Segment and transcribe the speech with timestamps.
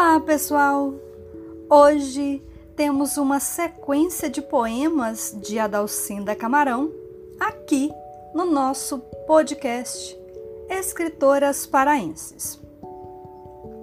[0.00, 0.94] Olá, pessoal!
[1.68, 2.40] Hoje
[2.76, 6.92] temos uma sequência de poemas de Adalcinda Camarão
[7.40, 7.90] aqui
[8.32, 10.16] no nosso podcast
[10.70, 12.60] Escritoras Paraenses.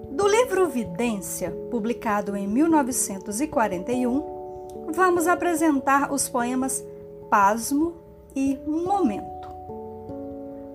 [0.10, 6.82] Do livro Vidência, publicado em 1941, vamos apresentar os poemas
[7.29, 7.93] Pasmo
[8.34, 9.54] e Momento.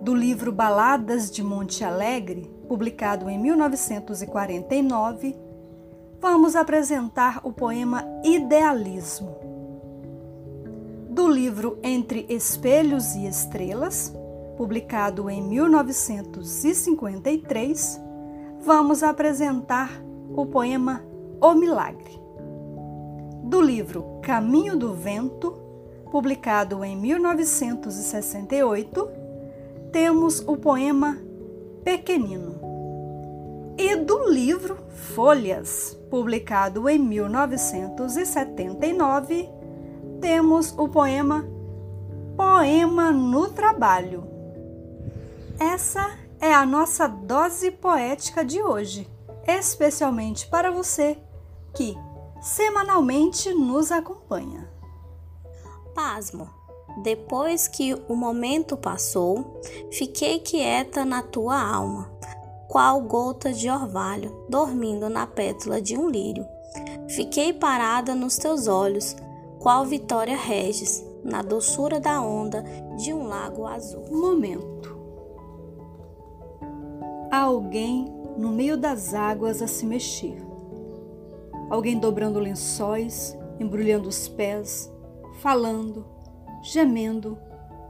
[0.01, 5.37] Do livro Baladas de Monte Alegre, publicado em 1949,
[6.19, 9.37] vamos apresentar o poema Idealismo.
[11.11, 14.11] Do livro Entre Espelhos e Estrelas,
[14.57, 18.01] publicado em 1953,
[18.63, 20.03] vamos apresentar
[20.35, 21.05] o poema
[21.43, 22.19] O Milagre.
[23.45, 25.53] Do livro Caminho do Vento,
[26.11, 29.20] publicado em 1968,
[29.93, 31.19] temos o poema
[31.85, 32.59] Pequenino
[33.77, 34.79] e do livro
[35.15, 39.49] Folhas, publicado em 1979,
[40.21, 41.45] temos o poema
[42.37, 44.23] Poema no Trabalho.
[45.59, 49.09] Essa é a nossa dose poética de hoje,
[49.47, 51.17] especialmente para você
[51.75, 51.97] que
[52.41, 54.71] semanalmente nos acompanha.
[55.95, 56.60] Pasmo.
[56.99, 59.61] Depois que o momento passou,
[59.91, 62.11] fiquei quieta na tua alma
[62.71, 66.47] qual gota de orvalho dormindo na pétala de um lírio.
[67.09, 69.17] Fiquei parada nos teus olhos,
[69.59, 72.63] qual Vitória Regis, na doçura da onda
[72.97, 74.05] de um lago azul.
[74.13, 74.97] Momento.
[77.29, 80.41] Há alguém no meio das águas a se mexer.
[81.69, 84.89] Alguém dobrando lençóis, embrulhando os pés,
[85.43, 86.07] falando,
[86.63, 87.39] gemendo,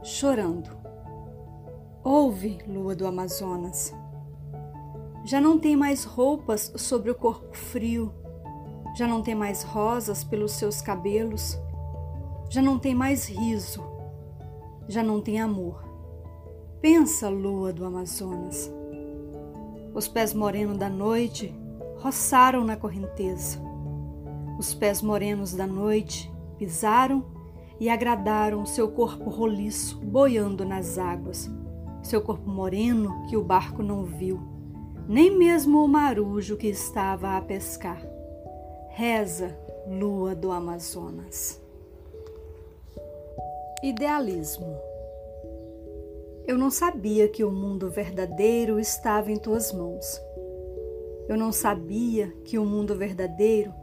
[0.03, 0.69] chorando.
[2.03, 3.93] Ouve, lua do Amazonas.
[5.23, 8.11] Já não tem mais roupas sobre o corpo frio,
[8.95, 11.59] já não tem mais rosas pelos seus cabelos,
[12.49, 13.83] já não tem mais riso,
[14.87, 15.83] já não tem amor.
[16.81, 18.71] Pensa, lua do Amazonas.
[19.93, 21.53] Os pés morenos da noite
[21.97, 23.59] roçaram na correnteza.
[24.57, 27.23] Os pés morenos da noite pisaram
[27.81, 31.51] e agradaram seu corpo roliço boiando nas águas,
[32.01, 34.51] seu corpo moreno que o barco não viu
[35.07, 38.01] nem mesmo o marujo que estava a pescar.
[38.91, 41.59] Reza, lua do Amazonas.
[43.83, 44.73] Idealismo.
[46.47, 50.21] Eu não sabia que o mundo verdadeiro estava em tuas mãos.
[51.27, 53.73] Eu não sabia que o mundo verdadeiro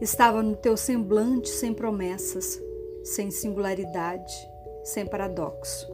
[0.00, 2.62] estava no teu semblante sem promessas,
[3.02, 4.34] sem singularidade,
[4.84, 5.86] sem paradoxo.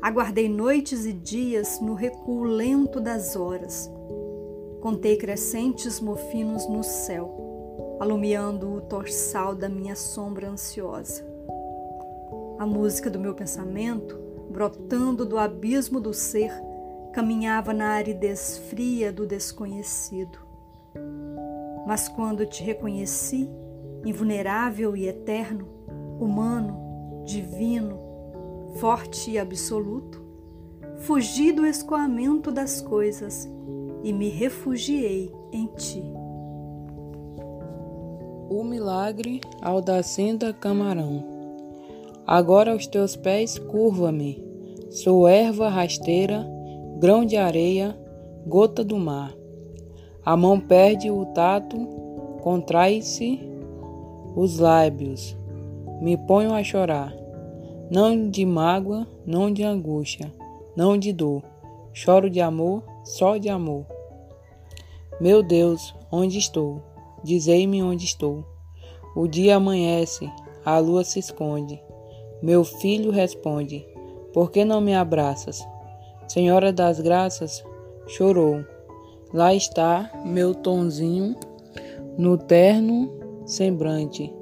[0.00, 3.90] Aguardei noites e dias no recuo lento das horas.
[4.80, 11.24] Contei crescentes mofinos no céu, alumiando o torçal da minha sombra ansiosa.
[12.58, 14.18] A música do meu pensamento,
[14.50, 16.52] brotando do abismo do ser,
[17.14, 20.38] caminhava na aridez fria do desconhecido.
[21.86, 23.48] Mas quando te reconheci,
[24.04, 25.66] invulnerável e eterno,
[26.20, 27.98] humano, divino,
[28.76, 30.22] forte e absoluto,
[30.98, 33.48] fugi do escoamento das coisas
[34.02, 36.02] e me refugiei em ti.
[38.48, 41.24] O milagre Aldacinda Camarão.
[42.26, 44.42] Agora aos teus pés curva-me,
[44.90, 46.46] sou erva rasteira,
[46.98, 47.98] grão de areia,
[48.46, 49.34] gota do mar.
[50.24, 51.76] A mão perde o tato,
[52.40, 53.53] contrai-se
[54.34, 55.36] os lábios,
[56.00, 57.24] me ponho a chorar
[57.90, 60.32] não de mágoa, não de angústia,
[60.74, 61.42] não de dor.
[61.92, 63.86] Choro de amor, só de amor.
[65.20, 66.82] Meu Deus, onde estou?
[67.22, 68.44] Dizei-me onde estou.
[69.14, 70.28] O dia amanhece,
[70.64, 71.80] a lua se esconde.
[72.42, 73.86] Meu filho responde:
[74.32, 75.64] Por que não me abraças?
[76.26, 77.64] Senhora das Graças
[78.08, 78.64] chorou.
[79.32, 81.36] Lá está meu tonzinho
[82.18, 84.34] no terno semblante,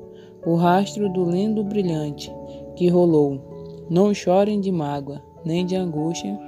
[0.44, 2.32] o rastro do lindo brilhante
[2.76, 3.86] que rolou.
[3.90, 6.38] Não chorem de mágoa, nem de angústia,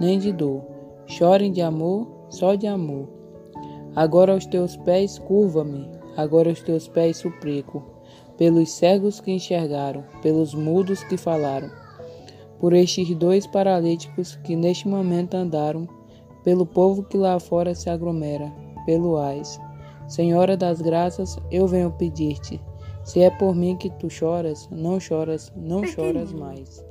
[0.00, 0.62] nem de dor.
[1.06, 3.08] Chorem de amor, só de amor.
[3.94, 7.82] Agora aos teus pés curva-me, agora aos teus pés suplico,
[8.36, 11.70] pelos cegos que enxergaram, pelos mudos que falaram,
[12.60, 15.88] por estes dois paralíticos que neste momento andaram,
[16.44, 18.52] pelo povo que lá fora se aglomera,
[18.86, 19.60] pelo ais.
[20.08, 22.58] Senhora das graças, eu venho pedir-te,
[23.04, 26.82] se é por mim que tu choras, não choras, não choras mais.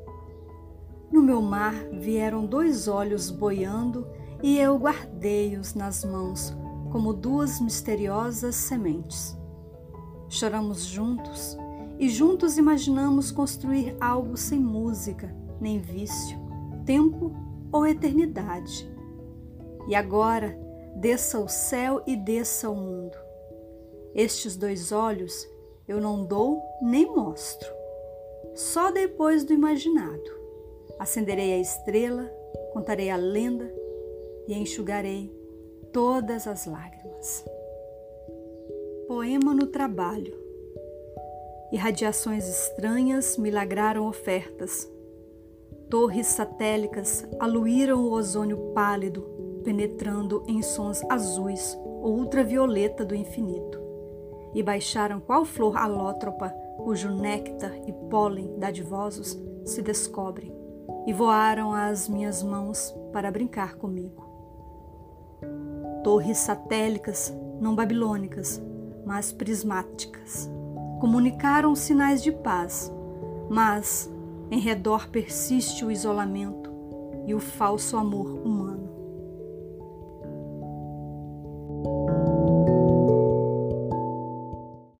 [1.11, 4.07] No meu mar vieram dois olhos boiando
[4.43, 6.55] e eu guardei-os nas mãos,
[6.91, 9.35] como duas misteriosas sementes.
[10.29, 11.57] Choramos juntos
[11.97, 16.37] e juntos imaginamos construir algo sem música, nem vício,
[16.85, 17.31] tempo
[17.71, 18.87] ou eternidade.
[19.87, 20.66] E agora,
[20.97, 23.15] desça o céu e desça o mundo.
[24.15, 25.47] Estes dois olhos
[25.87, 27.71] eu não dou nem mostro.
[28.55, 30.37] Só depois do imaginado.
[30.97, 32.25] Acenderei a estrela,
[32.73, 33.71] contarei a lenda
[34.47, 35.31] e enxugarei
[35.93, 37.45] todas as lágrimas.
[39.07, 40.35] Poema no trabalho.
[41.71, 44.91] Irradiações estranhas milagraram ofertas.
[45.91, 53.87] Torres satélicas aluíram o ozônio pálido, penetrando em sons azuis ou ultravioleta do infinito
[54.53, 60.55] e baixaram qual flor alótropa, cujo néctar e pólen dadivosos se descobrem,
[61.05, 64.25] e voaram às minhas mãos para brincar comigo.
[66.03, 68.61] Torres satélicas, não babilônicas,
[69.05, 70.49] mas prismáticas,
[70.99, 72.91] comunicaram sinais de paz,
[73.49, 74.11] mas
[74.49, 76.71] em redor persiste o isolamento
[77.25, 78.76] e o falso amor humano.